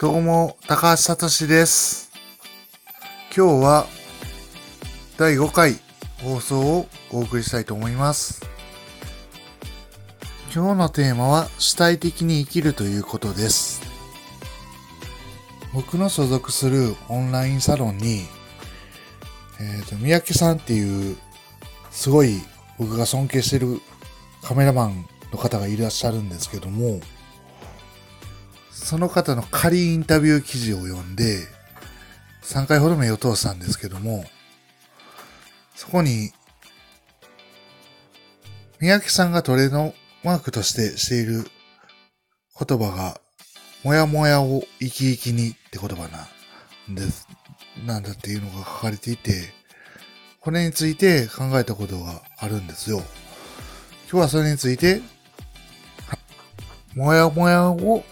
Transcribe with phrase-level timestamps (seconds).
[0.00, 2.12] どうも、高橋聡です。
[3.36, 3.86] 今日は
[5.16, 5.80] 第5回
[6.22, 8.46] 放送をお送りしたいと思います。
[10.54, 13.82] 今日のテーマは主体的に生きるということです。
[15.74, 18.20] 僕の所属するオンラインサロンに、
[19.60, 21.16] えっ、と、三宅さんっていう
[21.90, 22.40] すごい
[22.78, 23.80] 僕が尊敬してる
[24.44, 27.00] カメラマンの方がいらっしゃるんですけども、
[28.82, 31.46] その方の仮インタビュー記事を読んで、
[32.42, 34.24] 3回ほど目を通したんですけども、
[35.74, 36.32] そこに、
[38.80, 39.92] 三宅さんがトレード
[40.24, 41.44] マークとしてしている
[42.58, 43.20] 言葉が、
[43.84, 46.28] もやもやを生き生きにって言葉な
[46.90, 47.28] んです、
[47.84, 49.52] なんだっていうのが書かれていて、
[50.40, 53.02] これについて考えたことがあるんですよ。
[54.10, 55.02] 今日はそれについて、
[56.94, 58.02] もやもやを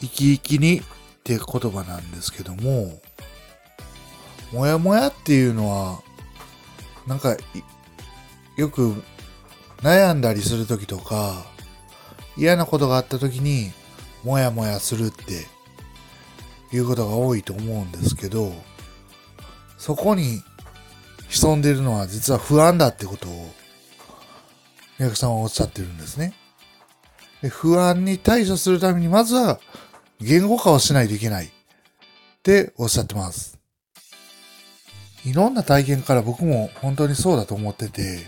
[0.00, 0.82] 生き生きにっ
[1.24, 3.00] ていう言葉なんですけども、
[4.52, 6.00] もやもやっていうのは、
[7.06, 7.36] なんか、
[8.56, 9.02] よく
[9.82, 11.46] 悩んだりするときとか、
[12.36, 13.72] 嫌なことがあったときに、
[14.24, 15.46] もやもやするって
[16.72, 18.52] いうことが多いと思うんですけど、
[19.76, 20.42] そこに
[21.28, 23.50] 潜んでいるのは実は不安だってことを、
[24.98, 26.34] 宮城さんはおっしゃってるんですね。
[27.42, 29.60] で不安に対処するために、まずは
[30.20, 31.48] 言語化をしないといけないっ
[32.42, 33.58] ておっしゃってます。
[35.24, 38.26] いろんな体験から僕も本当にそうだと思ってて、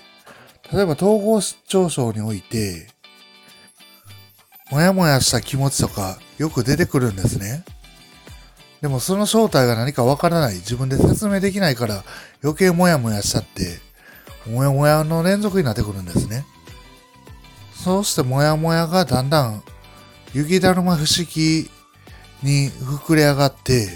[0.73, 2.89] 例えば統合失調症において、
[4.71, 7.65] もやもやした気持ちとかよく出てくるんですね。
[8.81, 12.05] でもその正体が何かわからない、自分で説明できないから
[12.43, 13.79] 余計もやもやしちゃって、
[14.49, 16.45] もやもやの連続になってくるんですね。
[17.75, 19.63] そうしてもやもやがだんだん
[20.33, 21.71] 雪だるま不思議
[22.43, 23.89] に膨れ上がって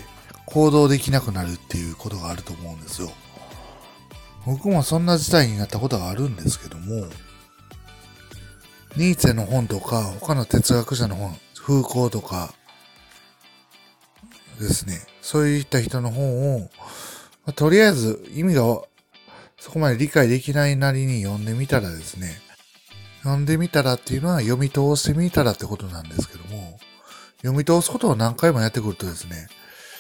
[0.46, 3.10] 行動できなくなるっていうことがあると思うんですよ。
[4.46, 7.06] 僕もそんな事態になったことがあるんですけども、
[8.96, 12.52] ニーツェの本とか他の哲学者の本、風光とか
[14.60, 16.70] ですね、そういった人の本を、
[17.46, 18.62] まとりあえず意味が
[19.58, 22.36] そこまで理解できないなりに読んでみたらですね、
[23.22, 26.53] 読んでみたらっていうのは読み通してみたらってことなんですけども、
[27.44, 29.48] 読み通すことを何回もやってくるとですね、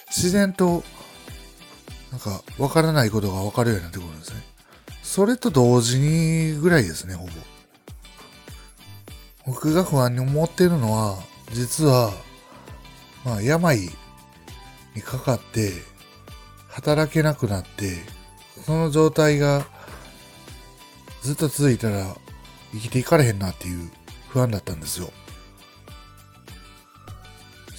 [0.08, 0.82] 自然と、
[2.10, 4.42] なんか、わからないことがわかるようになってくるんですね。
[5.02, 7.32] それと同時にぐらいですね、ほぼ。
[9.44, 11.18] 僕が不安に思ってるのは、
[11.52, 12.14] 実は、
[13.26, 13.78] まあ、病
[14.94, 15.72] にかかって、
[16.68, 17.98] 働けなくなって、
[18.64, 19.66] その状態が
[21.20, 22.16] ずっと続いたら
[22.72, 23.90] 生きていかれへんなっていう
[24.28, 25.10] 不安だったんですよ。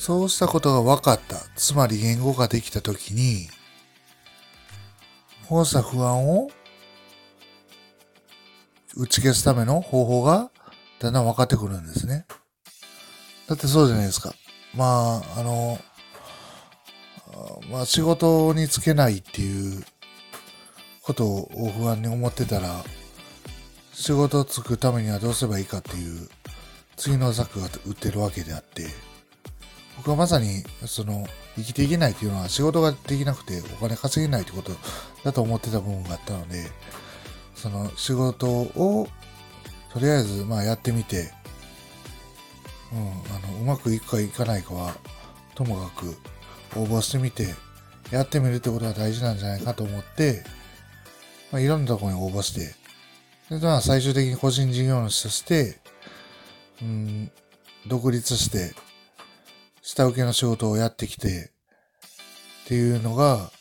[0.05, 1.37] そうしたことが分かった。
[1.55, 3.47] つまり言語ができたときに、
[5.49, 6.51] こうした不安を
[8.95, 10.51] 打ち消すための方法が
[10.99, 12.27] だんだん分かってくるんですね。
[13.47, 14.35] だってそうじゃないですか。
[14.75, 15.79] まあ、あの、
[17.71, 19.83] まあ仕事に就けないっていう
[21.01, 22.83] ことを不安に思ってたら、
[23.91, 26.29] 仕事をつくためにはどうすればいいかっていう
[26.95, 28.85] 次の策が打ってるわけであって、
[29.97, 31.25] 僕はまさにその
[31.55, 34.71] 生きていけないっていうのは仕事ができなくてお金稼げないってこと
[35.23, 36.65] だと思ってた部分があったので、
[37.55, 39.07] その仕事を
[39.93, 41.31] とりあえずまあやってみて、
[42.93, 44.95] うん、あの、うまくいくかいかないかは
[45.55, 46.17] ともかく
[46.77, 47.55] 応募してみて、
[48.11, 50.43] やってみるってことが大事なんじゃないかと思って、
[51.51, 52.75] まあ、いろんなところに応募して、
[53.57, 55.79] で、まあ、最終的に個人事業主として、
[56.81, 57.31] うん、
[57.87, 58.75] 独立して、
[59.85, 61.51] 下請けの仕事をやってきて、
[62.65, 63.51] っていうのが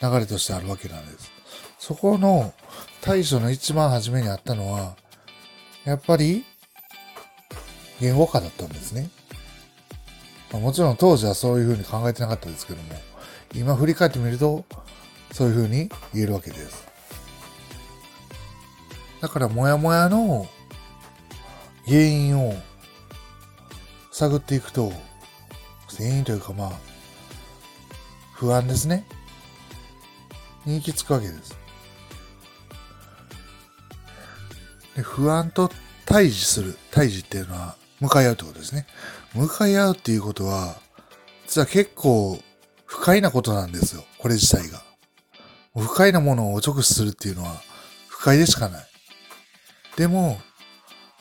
[0.00, 1.32] 流れとしてあるわけなんです。
[1.80, 2.54] そこの
[3.00, 4.94] 対処の一番初めにあったのは、
[5.84, 6.44] やっぱり
[8.00, 9.10] 言語化だったんですね。
[10.52, 12.94] まあもちろん当時はそういうふうに考えてなかったですけども、
[13.52, 14.64] 今振り返ってみると、
[15.32, 16.86] そういうふうに言えるわけです。
[19.20, 20.46] だから、もやもやの
[21.86, 22.54] 原因を
[24.12, 24.92] 探っていくと、
[25.96, 26.72] 原因というかまあ、
[28.32, 29.06] 不安ですね。
[30.64, 31.56] に行き着くわけです。
[34.96, 35.70] で不安と
[36.06, 36.76] 対峙する。
[36.90, 38.86] 対峙っていうのは、向かい合うってことですね。
[39.34, 40.76] 向かい合うっていうことは、
[41.46, 42.40] 実は結構
[42.86, 44.04] 不快なことなんですよ。
[44.18, 44.82] これ自体が。
[45.76, 47.60] 不快なものを直視するっていうのは、
[48.08, 48.86] 不快でしかない。
[49.96, 50.38] でも、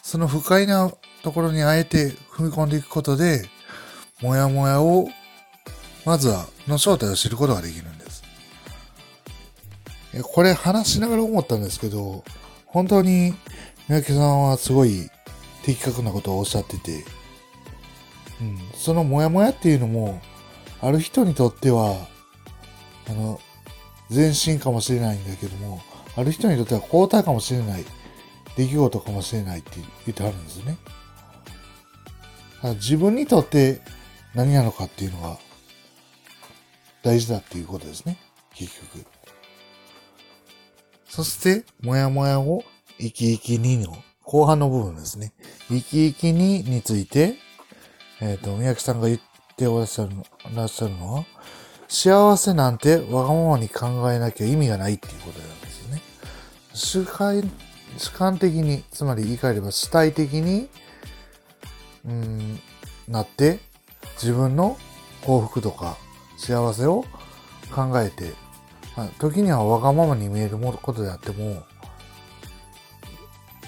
[0.04, 0.92] その不快な
[1.24, 3.50] ところにあえて踏み込んでいくことで、
[4.21, 5.10] もやもやを
[6.06, 8.24] まずは、の正体を知ることができるんです。
[10.24, 12.24] これ話しながら思ったんですけど、
[12.65, 13.33] 本当に
[13.88, 15.10] 三宅さんはすごい
[15.63, 17.06] 的確なことをおっしゃってて、
[18.42, 20.21] うん、そのモヤモヤっていうのも、
[20.81, 21.95] ある人にとっては、
[23.10, 23.39] あの、
[24.13, 25.81] 前進かもしれないんだけども、
[26.18, 27.86] ある人にとっては交代かもしれない
[28.57, 30.77] 出来事かもしれないって言ってあるんですね。
[32.75, 33.81] 自分にとって
[34.36, 35.38] 何なのかっていうのが
[37.04, 38.18] 大事だっていうことですね。
[38.56, 39.06] 結局。
[41.08, 42.64] そして、もやもやを
[42.98, 45.34] 生き生きにの後半の部分ですね。
[45.70, 47.36] 生き生きにについて、
[48.22, 49.20] えっ、ー、と、宮城さんが言っ
[49.58, 50.26] ておらっしゃるの
[50.56, 51.26] らっしゃるのは、
[51.88, 56.02] 幸せなんてわがままに考えなきゃ意味がないっていうことなんですよね。
[56.74, 57.52] 主観、
[57.98, 60.70] 主観的に、つまり言い換えれば主体的に、
[62.06, 62.60] うん、
[63.08, 63.60] なって、
[64.15, 64.77] 自分の
[65.21, 65.98] 幸福とか
[66.38, 67.06] 幸せを
[67.74, 68.33] 考えて、
[69.19, 71.63] 時にはわがままに見えることであっても、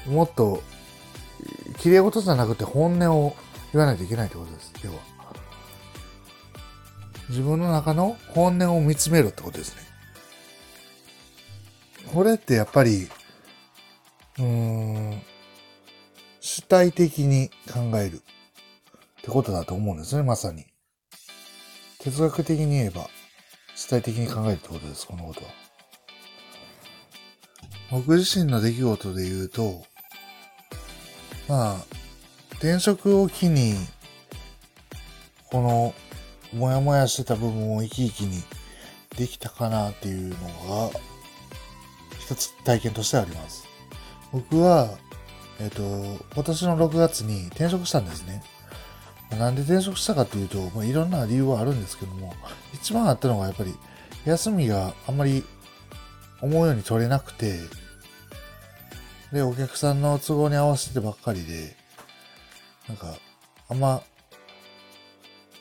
[0.08, 0.62] もっと、
[1.80, 3.36] 綺麗事じゃなくて本音を
[3.74, 4.98] 言わないといけないってことです、要は。
[7.30, 9.82] 自分の中の本音を見つめるってことですね。
[12.14, 13.10] これってやっぱり、
[14.38, 15.22] うん、
[16.40, 18.22] 主体的に考える
[19.26, 20.66] ってことだと思うんですね、まさに。
[21.98, 23.10] 哲学的に言えば、
[23.76, 25.48] 主体的に考えるってことです、このことは。
[27.90, 29.84] 僕自身の出来事で言うと、
[31.48, 31.76] まあ、
[32.58, 33.74] 転職を機に、
[35.50, 35.96] この、
[36.54, 38.44] もやもやしてた部分を生き生きに
[39.18, 40.36] できたかなっていうの
[40.92, 41.00] が、
[42.20, 43.68] 一つ体験としてあります。
[44.32, 45.00] 僕は、
[45.60, 45.82] えっ、と、
[46.36, 48.44] 今年の6月に転職したんですね。
[49.32, 52.34] なんで転職したかっていうと、まあ、いろんな理由はあるんですけども、
[52.74, 53.74] 一番あったのがやっぱり、
[54.26, 55.44] 休みがあんまり
[56.42, 57.60] 思うように取れなくて、
[59.32, 61.76] で、お客さんの都合に合わせてばっかりで、
[62.88, 63.16] なんか、
[63.70, 64.02] あんま、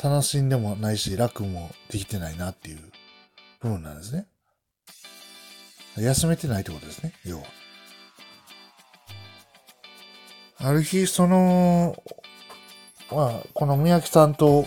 [0.02, 2.78] 楽しんでもないし、楽もできてないなっていう
[3.60, 4.26] 部分なんですね。
[5.96, 7.44] 休めてないってことですね、要は。
[10.58, 11.96] ある日、その、
[13.10, 14.66] まあ、この宮城さんと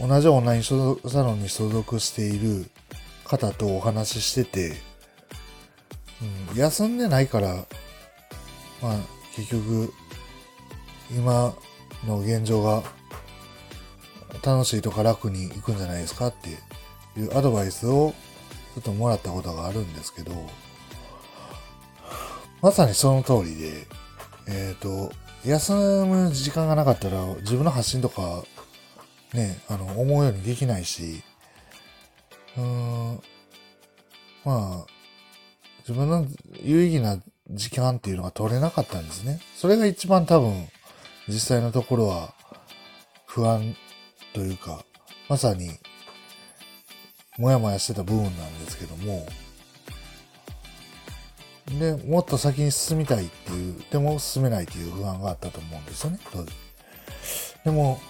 [0.00, 2.70] 同じオンラインサロンに所属している
[3.24, 4.76] 方とお話ししてて、
[6.52, 7.66] うん、休んでないから、
[8.80, 8.96] まあ、
[9.34, 9.92] 結局、
[11.10, 11.54] 今
[12.06, 12.82] の現状が
[14.44, 16.50] 楽しいとか楽に行くんじゃないですかって
[17.20, 18.14] いうアドバイスを
[18.74, 20.32] ちょっともらったことがあるんですけど、
[22.62, 23.86] まさにその通りで、
[24.46, 25.12] えっ、ー、と、
[25.44, 28.44] 休む時間がなかったら自分の発信とか
[29.34, 31.22] ね、あの、思うようにできないし、
[32.56, 33.20] うん、
[34.44, 34.86] まあ、
[35.80, 36.26] 自分の
[36.62, 37.20] 有意義な
[37.50, 39.40] 時間っていうのが取れなかったんですね。
[39.54, 40.68] それが一番多分、
[41.28, 42.34] 実際のところは
[43.26, 43.76] 不安
[44.32, 44.84] というか、
[45.28, 45.70] まさに、
[47.36, 49.26] もやもやしてた部分なんですけども、
[51.70, 56.52] で、もっと先に進みたいっていう、でも進めないっていう不安があったと思うんですよね、当時。
[57.64, 58.00] でも、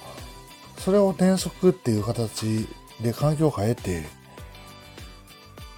[0.78, 2.68] それを転職っていう形
[3.02, 4.04] で環境を変えて、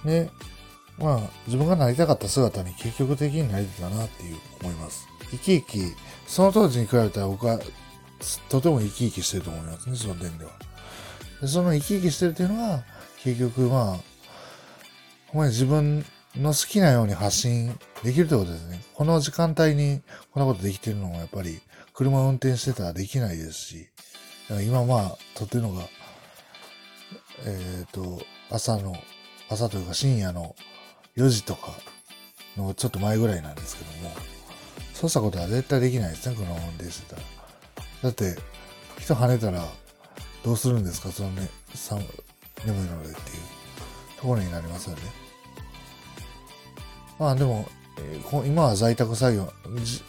[0.05, 0.29] で、
[0.97, 5.07] まあ、自分がなりたかった姿に結局的になれてたなっていう思います。
[5.31, 5.95] 生き生き、
[6.27, 7.59] その当時に比べたら僕は
[8.49, 10.51] とても生き生きしてると思いますね、その点では。
[11.41, 12.83] でその生き生きしてるっていうのが、
[13.23, 13.99] 結局ま
[15.33, 18.81] あ、自分の好きなように発信できるってことですね。
[18.93, 21.59] この時間帯にこんなことできてるのはやっぱり
[21.93, 23.89] 車を運転してたらできないですし、
[24.65, 25.83] 今まあ撮ってるのが、
[27.45, 28.95] えっ、ー、と、朝の、
[29.49, 30.55] 朝というか深夜の
[31.17, 31.73] 4時とか
[32.57, 34.15] のちょっと前ぐらいなんですけども、
[34.93, 37.21] そうしたことは絶対できないですね、この運転してたら。
[38.03, 38.37] だって、
[38.99, 39.65] 人跳ねたら
[40.43, 41.49] どうするんですか、そのね、
[42.65, 43.37] 眠いのでっていう
[44.17, 45.20] ところになりますよね。
[47.21, 47.67] まあでも、
[48.47, 49.53] 今は在宅作業、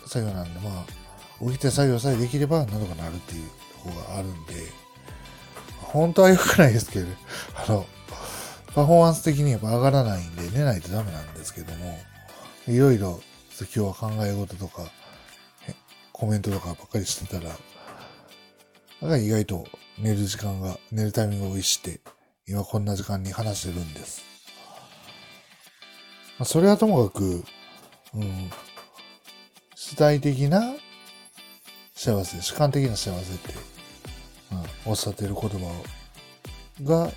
[0.07, 3.51] 作業なんで、まあ、起きて作業さえできればなんとかなるっていう
[3.85, 4.55] ところがあるんで、
[5.83, 7.07] 本当は良くないですけど、
[7.55, 7.87] あの、
[8.75, 11.99] パフォーマンス的にやっぱ上がらないんで寝ないとダメなんですけども、
[12.67, 13.21] いろいろ
[13.59, 14.91] 今日は考え事とか、
[16.13, 17.59] コメントとかばっかりしてたら、だか
[19.03, 19.67] ら意外と
[19.99, 22.01] 寝る時間が、寝るタイミングを逸して、
[22.49, 24.32] 今こんな時間に話してるんです。
[26.39, 27.45] まあ、それはともかく、
[28.15, 28.51] うん、
[29.75, 30.75] 主体的な
[31.95, 33.55] 幸せ、主観的な幸せって、
[34.87, 35.83] うん、おっしゃってる言葉
[36.83, 37.11] が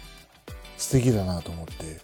[0.77, 1.99] 素敵だなと思って、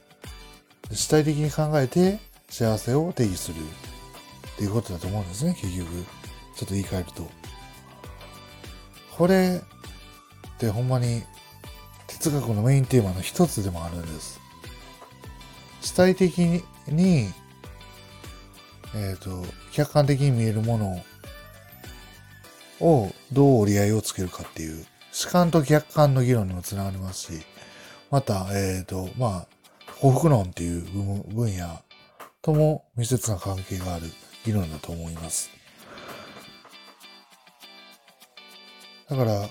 [0.94, 6.06] 主体的に考えて幸せを定義するっていうことだと思うんですね、結局。
[6.56, 7.30] ちょっと言い換えると。
[9.18, 9.62] これ
[10.56, 11.24] ってほんまに
[12.08, 14.39] 哲学のメインテーマの一つでもあるんです。
[16.01, 17.27] 体的に、
[18.96, 21.03] えっ、と、客観的に見えるもの
[22.79, 27.43] をどう折り合いをつけるかっていう、主観と客観の議論にもつながりますし、
[28.10, 29.48] また、えっ、と、まあ、
[30.00, 31.79] 幸福論っていう分分野
[32.41, 34.08] とも密接な関係がある
[34.43, 35.51] 議論だと思います。
[39.08, 39.50] だから、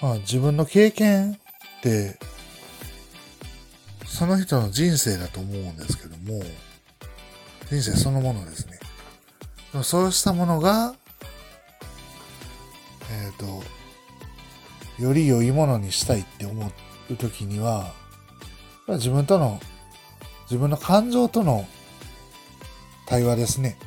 [0.00, 1.36] まあ自分の経験っ
[1.82, 2.18] て、
[4.12, 6.44] その人の人生だと思うんですけども、
[7.70, 8.78] 人生そのものですね。
[9.82, 10.94] そうしたものが、
[13.10, 16.70] えっ、と、より良いものにしたいって思
[17.08, 17.94] うときには、
[18.86, 19.58] 自分との、
[20.42, 21.66] 自分の感情との
[23.06, 23.78] 対話ですね。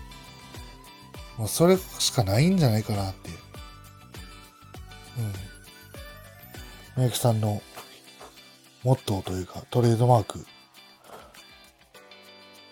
[1.37, 3.29] もうそれしかないんじゃないかなって。
[6.97, 6.97] うん。
[6.97, 7.61] みゆきさんの
[8.85, 10.45] モットーというかトレードマーク。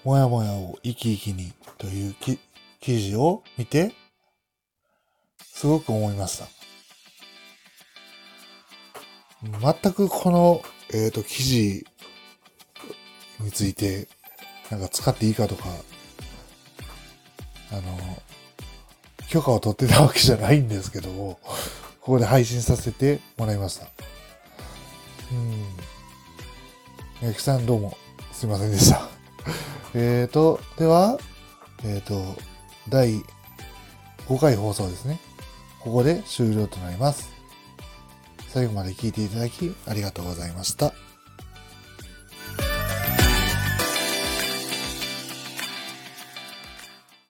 [0.04, 2.40] もやもやを生き生きにというき
[2.80, 3.94] 記事を見て、
[5.42, 6.48] すごく思いました。
[9.42, 10.62] 全くこの、
[10.94, 11.86] えっ、と、記事
[13.40, 14.08] について、
[14.70, 15.64] なんか使っていいかとか、
[17.72, 17.82] あの、
[19.30, 21.40] 許可を取ってたわけじゃないんですけども、
[22.02, 23.88] ここで配信させてもらいました。
[25.32, 25.93] うん。
[27.26, 27.98] ゆきさんどうも
[28.34, 29.08] すいませんでした。
[29.96, 31.18] えーと、では、
[31.86, 32.36] えーと、
[32.90, 33.24] 第
[34.28, 35.22] 5回放送ですね。
[35.80, 37.30] ここで終了となります。
[38.50, 40.94] 最後まで聞いていただきありがとうございました。